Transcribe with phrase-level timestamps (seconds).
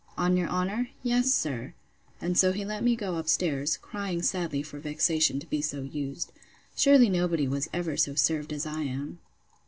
[0.17, 0.89] —On your honour?
[1.03, 1.75] Yes, sir.
[2.19, 5.81] And so he let me go up stairs, crying sadly for vexation to be so
[5.83, 6.31] used.
[6.75, 9.19] Sure nobody was ever so served as I am!